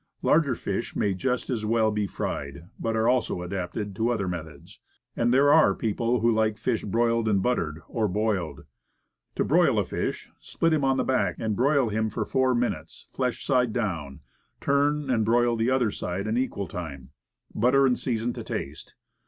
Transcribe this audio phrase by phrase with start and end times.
[0.23, 4.79] Larger fish may just as well be fried, but are also adapted to other methods,
[5.15, 8.65] and there are people who like fish broiled and buttered, or boiled.
[9.35, 13.45] To broil a fish, split him on the back and broil him four minutes, flesh
[13.45, 14.21] side down,
[14.59, 17.11] turn and broil the other side an equal time.
[17.53, 18.95] Butter and season to taste.